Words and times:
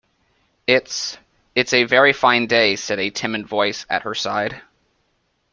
‘It’s—it’s 0.65 1.73
a 1.73 1.83
very 1.83 2.11
fine 2.11 2.47
day!’ 2.47 2.75
said 2.75 2.97
a 2.99 3.11
timid 3.11 3.45
voice 3.45 3.85
at 3.87 4.01
her 4.01 4.15
side. 4.15 4.63